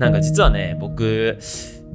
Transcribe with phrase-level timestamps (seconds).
[0.00, 1.38] なんか実はね、僕、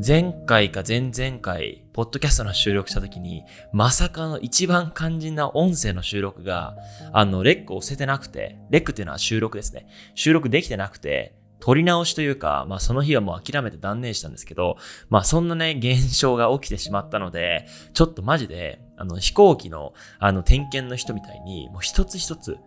[0.06, 3.44] 前回か前々回、ポッドキャストの収録した時に、
[3.74, 6.76] まさかの一番肝心な音声の収録が、
[7.14, 9.88] あの、レックを押せてなくて、レックっていうのは収録ですね。
[10.14, 14.78] 収録できてなくて、撮り直しというか、まあその日はもう諦めて断念したんですけど、
[15.10, 17.66] まあそんなね、現象が起きてしまったので、
[17.96, 22.60] ちょっとマジで、あの飛行機のあの点検の人みたいに、もう一つ一つ、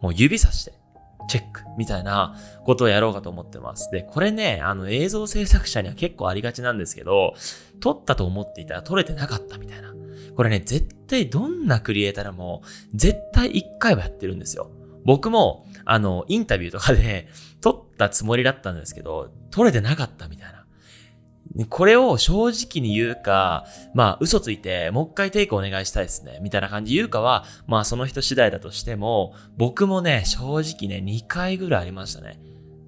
[0.00, 0.74] もう指さして、
[1.28, 3.90] チェックみたいなことをやろうかと思ってます。
[3.90, 7.34] で、これね、あの映像制作者には結構ありがちなんですけど、
[7.80, 9.94] 撮ったと思っていたら撮れてなかったみたいな。
[10.34, 12.62] これね、絶対どんなクリエイターでも、
[12.94, 14.70] 絶対一回はやってるんですよ。
[15.04, 17.28] 僕も、あの、インタビューとかで
[17.60, 20.57] 撮ったつもりだったんですけど、撮れてなかったみたいな。
[21.66, 26.38] これを正直に言うか、まあ嘘ついてもう一回テイクお願いしたいですね。
[26.40, 32.40] みたいな感じ言うかは、まあその人次第だとしても、僕もね、正直ね、2回ぐらいありましたね。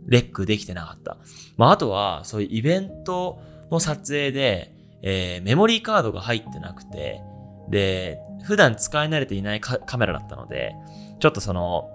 [0.06, 1.16] レックできてなかった。
[1.56, 7.23] まああとは、そういうイベントの撮影で、えー、メモリーカードが入ってなくて、
[7.71, 10.74] で、普段使い慣れていないカメラだったので、
[11.21, 11.90] ちょっとその、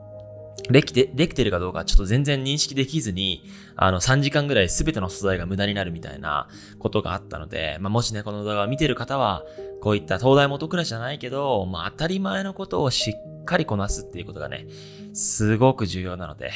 [0.70, 3.44] できて、できてるかどうかちょっと全然認識できずに、
[3.76, 6.48] あの、3時間ぐらい全ての素材が無駄になるみたいな
[6.80, 9.44] ことがあったので、まあ、もしね、この動画を見てる方は、
[9.82, 14.68] こういった東大元暮らしじゃないけど、まあ、当たり前のことをしっかりこなすっていうことがね、
[15.14, 16.52] すごく重要なので、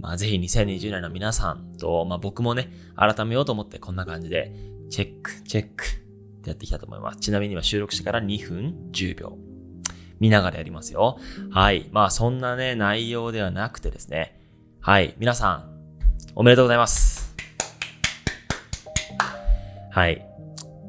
[0.00, 4.52] まあ、ぜひ2020年の皆さんと、まあ、僕もね、改めようと思ってこんな感じで、
[4.90, 7.20] チェック、チェックってやってきたと思います。
[7.20, 9.38] ちなみに今収録してから2分10秒。
[10.20, 11.18] 見ながらやりますよ。
[11.50, 11.88] はい。
[11.92, 14.40] まあそんなね、内容ではなくてですね。
[14.80, 15.14] はい。
[15.18, 15.70] 皆さん、
[16.34, 17.34] おめでとうございます。
[19.90, 20.26] はい。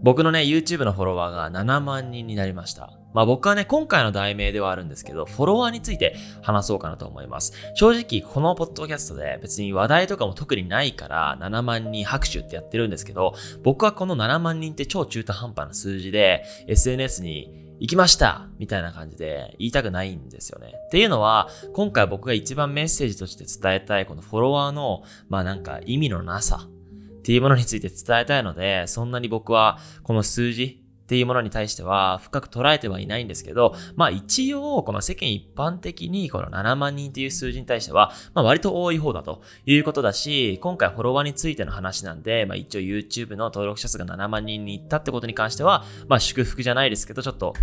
[0.04, 2.92] 僕のね、YouTube のフォロワーが7万人になりました。
[3.14, 7.54] まあ僕はね、今回の題名ではあるんですけど、フォロワーについて話そうかなと思います。
[7.74, 20.74] 正直、このポッドキャストで別に話題とかも特にないから7万人拍手ってやってるんですけど、僕はこの7万人って超中途半端な数字で SNS に行きましたみたいな感じで言いたくないんですよね。
[20.88, 47.54] っていうのは、今回僕が一番メッセージとして伝えたいこのフォロワーの、まあなんか意味のなさっていうものについて伝えたいので、そんなに僕はこの数字っていうものに対しては深く捉えてはいないんですけど、まあ一応、この世間一般的にこの7万人っていう数字に対しては、まあ割と多い方だということだし、今回フォロワーについての話なんで、まあ一応 YouTube の登録者数が7万人に行ったってことに関しては、まあ祝福じゃないですけど、ちょっと、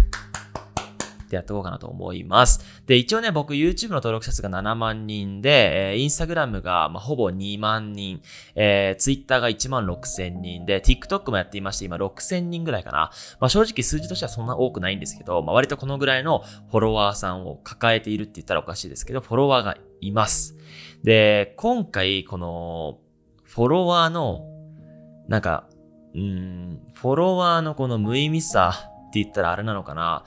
[1.24, 2.82] ってやっていこうかなと思います。
[2.86, 8.22] で、一応ね、僕 YouTube の登録者数が7万人で、えー、Instagram が、まあ、ほぼ2万人、
[8.54, 13.10] えー、Twitter が1万6千人で、TikTok もやっていまして、今6千人ぐらいかな。
[13.40, 20.56] まあ、正直数字としてはそんな多くないんですけど、まあ、割とこのぐらいのフォロワーさんを抱えているって言ったらおかしいですけど、フォロワーがいます。
[21.02, 22.98] で、今回、この、
[23.42, 24.46] フォロワーの、
[25.28, 25.68] なんか、
[26.14, 28.72] うん、フォロワーのこの無意味さ
[29.08, 30.24] って言ったらあれなのかな。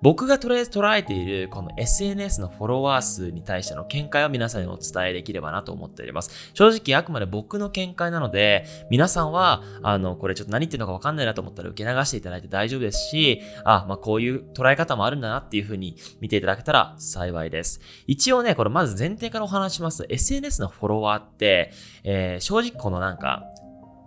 [0.00, 6.52] 僕がとりあえず捉えているこの SNS のフォロワー数に対しての見解を皆さんにお伝えできればなと思っております。
[6.54, 17.80] 正直あくまで僕の見解なので、皆さんは、あの、これちょっと何言ってるのかわかんないなと思ったら受け流していただいて大丈夫ですし、あ、まあこういう捉え方もあるんだなっていうふうに見ていただけたら幸いです。
[18.06, 20.06] 一応ね、これまず前提からお話します。
[20.08, 21.72] SNS のフォロワーって、
[22.04, 23.44] えー、正直このなんか、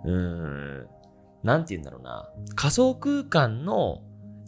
[0.06, 0.88] うーん、
[1.44, 2.30] なんて言うんだろうな。
[2.56, 4.02] 仮想空間の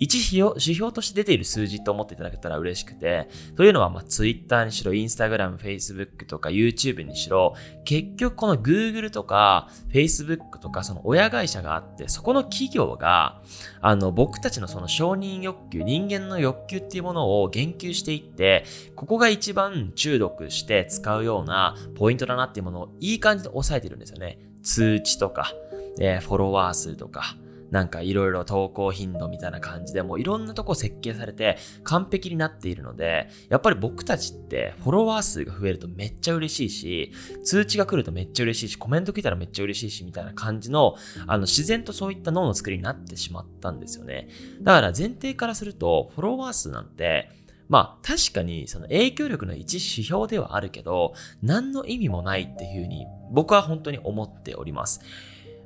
[0.03, 7.56] 一指標指標として出ている数字と思っていただけたら嬉しくて、というのは、まあ、Twitter にしろ、Instagram、Facebook とか YouTube にしろ、
[7.86, 13.41] 結局この Google とか Facebook とかその親会社があって、そこの企業が、
[13.80, 18.66] あの、僕たちのその承認欲求、人間の欲求っていうものを言及していって、
[18.97, 24.38] ここが一番中毒して使うようなポイントだなっていうものをいい感じで抑えてるんですよね。
[24.64, 25.53] 通知とか、
[25.97, 27.38] えー、フォロワー数とか、
[27.73, 37.11] なんかいろいろ投稿頻度みたいな感じでもういろんなとこ設計されて完璧になっているので、やっぱり僕たちってフォロワー数が増えるとめっちゃ嬉しいし、
[37.44, 44.29] 通知が来るとめっちゃ嬉しいし、コメント来たらめっちゃ嬉しいしみたいな感じの、あの自然とそういった脳の作りになってしまったんですよね。
[44.61, 47.31] だから前提からすると、フォロワー数なんて、
[47.69, 55.02] まあ確かにその影響力の一指標ではあるけど、何の意味もないっていうふうに僕は本当に思っております。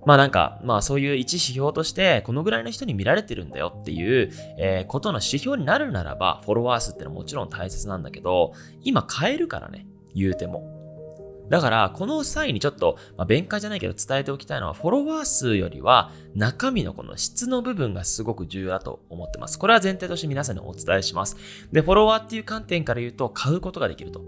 [0.07, 10.73] まあなんか、まあそういう一指標として、このぐらいの人に見られてるんだよっていう、えー、ことの指標になるならば、フォロワー数ってのはもちろん大切なんだけど、今変えるからね、言うても。
[11.49, 19.59] だから、この際にちょっと、まあ、弁解じゃないけど伝えておきたいのは、フォロワー数よりは、中身のこの質の部分がすごく重要だと思ってます。
[19.59, 21.35] これは前提として皆さんにお伝えします。
[21.73, 24.21] で、フォロワーっていう観点から言うと、買うことができると。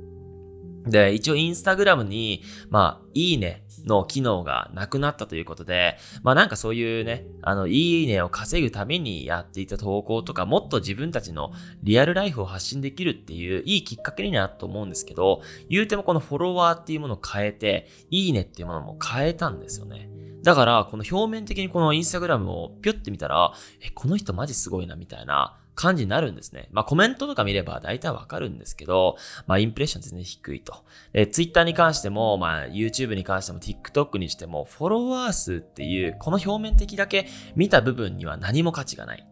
[0.87, 11.51] で、一応インスタグラムに、まあ、いいねの機能がなくなったということで、まあなんかそういうね、あの、いいねを稼ぐためにやっていた投稿とか、もっと自分たちの
[11.83, 20.09] リアルライフを発信できるっていういいきっかけになると思うんですけど、言うてもこのフォロワーっていうものを変えて、いいねっていうものも変えたんですよね。
[20.43, 26.67] だから、この表面的にこのインスタグラムをピュって見たら、え、この人マジすごいなみたいな感じになるんですね。
[26.71, 29.15] まあコメントとか見れば大体わかるんですけど、
[29.47, 30.83] まあインプレッション全然低いと。
[31.13, 39.25] え、Twitter に関しても、まあ YouTube に関しても TikTok にしても、フォロワー数っていう、この表面的だけ見た部分には何も価値がない。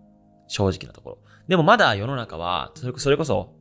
[0.47, 1.17] 正直なところ。
[1.49, 3.57] でもまだ世の中は、それこそ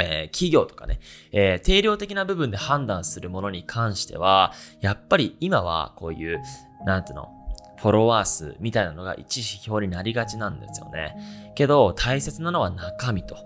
[0.00, 1.00] えー、企業とかね、
[1.32, 6.40] えー、定量的な部分で判断するものに関しては、やっぱり今はこういう、
[6.84, 7.37] なんていうの、
[7.80, 11.16] フォロワー数みたいなのが一指標になりがちなんですよね。
[11.54, 13.36] けど、大切なのは中身と。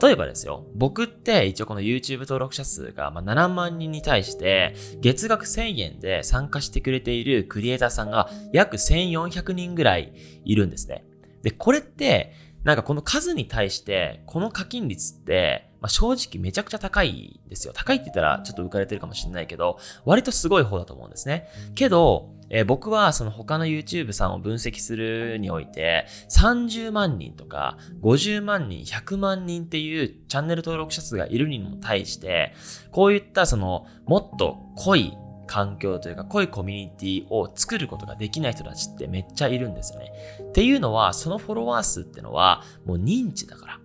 [0.00, 11.04] 例えばですよ、僕って一応この YouTube 登録者数が7万人に対して月額1000円で参加してくれているクリエイターさんが約1400人ぐらいいるんですね。
[11.42, 12.32] で、これって
[12.62, 17.74] なんかこの数に対してこの課金率ってまあ、正直めちゃくちゃ高いんですよ。
[17.74, 21.46] 高いって言ったらちょっと浮かれてるかもしれないけど、割とすごい方だと思うんですね。
[21.74, 32.54] けど、えー、僕はその他の YouTube さんを分析するにおいて、30万人とか50万人、100万人っていうチャンネル登録者数がいるにも対して、
[32.90, 35.12] こういったそのもっと濃い
[35.46, 40.12] 環境というか濃いコミュニティを作ることができない人たちってめっちゃいるんですよね。
[40.48, 43.83] っていうのは、そのフォロワー数ってのはもう認知だから。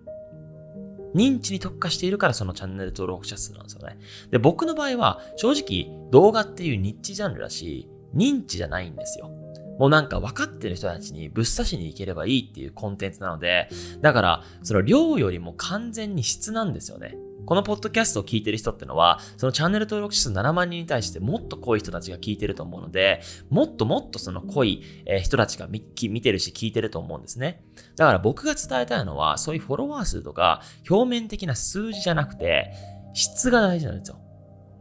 [1.14, 3.98] 認知に特化しているからそのチャンネル登録者数なんですよね。
[4.30, 9.30] で、僕の場合は正直動画っていうニッチジャンルだし、認知じゃないんですよ。
[9.78, 13.68] もうなんか分かってる人たちにぶっ刺しに行ければいいっていうコンテンツなので、
[14.02, 17.16] だからその量よりも完全に質なんですよね。
[17.46, 24.84] このポッドキャストを聞いてる人ってのは、そのチャンネル登録者数7万人に対してもっと濃い人たちが聞いてると思うので、もっともっとその濃い
[25.22, 27.64] 人たちが見てるし聞いてると思うんですね。
[27.96, 32.72] だから僕が伝えたいのは、そういうフォロワー数とか表面的な数字じゃなくて、
[33.14, 34.20] 質が大事なんですよ。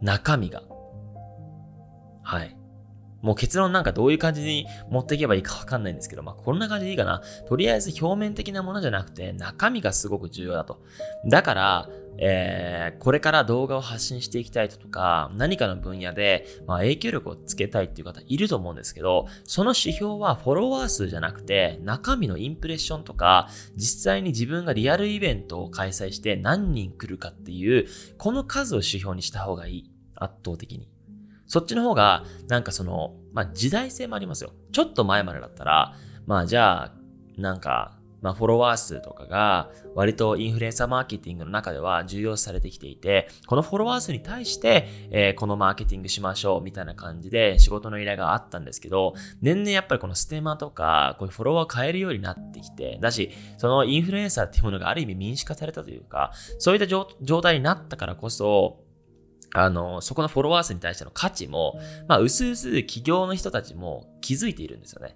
[0.01, 0.61] 中身が。
[2.21, 2.58] はい。
[3.21, 7.21] もう結論なんかどういう感じに持っていけばいいかわかんないんですけど、まあこんな感じでいいかな。
[7.47, 10.81] とりあえず表面的なものじゃなくて中身がすごく重要だと。
[11.25, 11.89] だから、
[12.21, 27.87] えー、これから動画を発信していきたいとか、何かの分野で、まあ、影響力をつけたいっていう方いると思うんですけど、その指標はフォロワー数じゃなくて、中身のインプレッションとか、実際に自分がリアルイベントを開催して何人来るかっていう、
[28.17, 29.91] この数を指標にした方がいい。
[30.15, 30.89] 圧倒的に。
[31.49, 34.53] そっちの方が、なんかその、まあ、時代性もありますよ。
[34.71, 36.93] ちょっと前までだったら、まあじゃあ、
[37.37, 58.83] なんか、まあ、フォロワー数とかが割とインフルエンサーマーケティングの中では重要視されてきていて、このフォロワー数に対して、えー、このマーケティングしましょうみたいな感じで仕事の依頼があったんですけど、年々やっぱりこのステマとか、こういうフォロワーを変えるようになってきて、だし、そのインフルエンサーっていうものがある意味民主化されたというか、そういった状態になったからこそ、
[59.53, 65.15] あの、そこのフォロワー数に対しての価値も、まあ、うすうす企業の人たちも気づいているんですよね。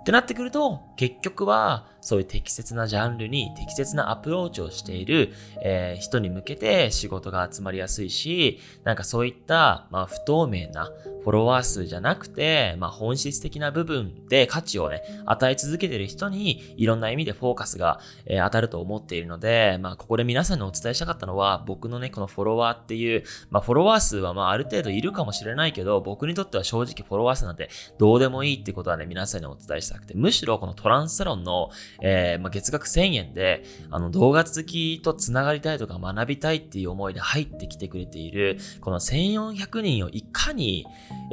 [0.00, 5.32] ってなってくると、結局は、そういう適切なジャンルに適切なアプローチをしている、
[5.62, 40.86] えー、人に向けて仕事が集まりやすいし、なんかそういった、まあ、不透明なフォロワー数じゃなくて、まあ、本質的な部分で価値をね、与え続けている人に、いろんな意味でフォーカスが、えー、当たると思っているので、まあ、ここで皆さんにお伝えしたかったのは、僕のね、このフォロワーっていう、まあ、フォロワー数はまあ、ある程度いるかもしれないけど、僕にとっては正直フォロワー数なんてどうでもいいってことはね、皆さんにお伝えしたくて、むしろこのトランスサロンの、えー、まあ、月額1000円で、あの、動画続きと繋がりたいとか学びたいっていう思いで入ってきてくれている、この1400人をいかに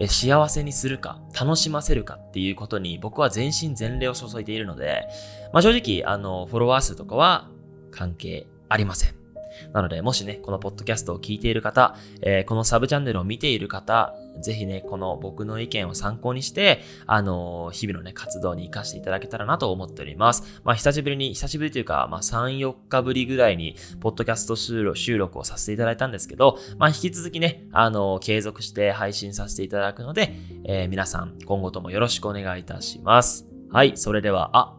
[0.08, 5.08] 幸せにするか、楽しませるかっていうことに僕は全身全霊を注いでいるので、
[5.54, 7.50] まあ、正直、あの、フォロワー数とかは
[7.92, 9.17] 関係ありません。
[9.74, 20.62] なので、もしね、このポッドキャストを聞いている方、えー、このサブチャンネルを見ている方、ぜひね、この僕の意見を参考にして、あのー、日々のね、活動に活かしていただけたらなと思っております。
[20.64, 30.36] まあ、久しぶりに、久しぶりというか、まあ、3、4日ぶりぐらいに、ポッドキャスト収録をさせていただいたんですけど、まあ、引き続きね、あのー、継続して配信させていただくので、
[30.66, 33.48] えー、皆さん、今後ともよろしくお願いいたします。
[33.72, 34.78] はい、それでは、あ、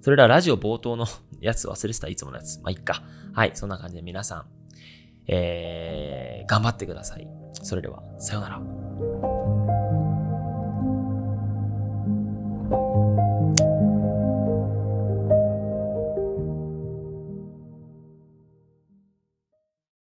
[0.00, 1.06] それではラジオ冒頭の
[1.40, 2.60] やつ忘れてた、いつものやつ。
[2.60, 3.02] まあ、いっか。
[3.32, 4.44] はい、そんな感じで皆さん、
[5.26, 7.28] えー、頑張ってください。
[7.62, 9.29] それでは、さようなら。